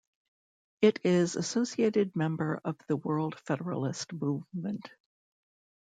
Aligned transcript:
It 0.81 0.97
is 1.03 1.35
associated 1.35 2.15
member 2.15 2.59
of 2.65 2.75
the 2.87 2.95
World 2.95 3.37
Federalist 3.39 4.11
Movement. 4.13 4.89